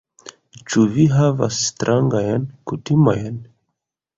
[0.71, 3.39] Ĉu vi havas strangajn kutimojn?